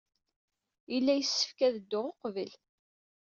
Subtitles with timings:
[0.91, 2.51] Yella yessefk ad dduɣ uqbel.